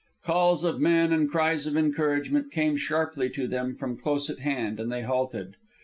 [0.25, 4.79] Calls of men and cries of encouragement came sharply to them from close at hand,
[4.79, 5.57] and they halted.